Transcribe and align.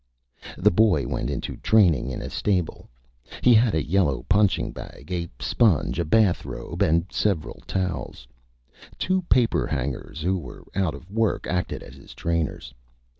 The 0.57 0.71
boy 0.71 1.05
went 1.05 1.29
into 1.29 1.57
Training 1.57 2.09
in 2.09 2.23
a 2.23 2.29
Stable. 2.31 2.89
He 3.43 3.53
had 3.53 3.75
a 3.75 3.85
yellow 3.85 4.25
Punching 4.27 4.71
Bag, 4.71 5.11
a 5.11 5.29
Sponge, 5.39 5.99
a 5.99 6.05
Bath 6.05 6.43
Robe 6.43 6.81
and 6.81 7.05
several 7.11 7.61
Towels. 7.67 8.27
Two 8.97 9.21
Paper 9.29 9.67
Hangers 9.67 10.19
who 10.21 10.39
were 10.39 10.63
out 10.73 10.95
of 10.95 11.07
Work 11.11 11.45
acted 11.45 11.83
as 11.83 11.93
his 11.97 12.15
Trainers. 12.15 12.73